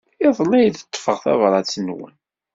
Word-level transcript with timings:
Iḍelli 0.27 0.57
ay 0.59 0.69
d-ḍḍfeɣ 0.69 1.17
tabṛat-nwen. 1.23 2.13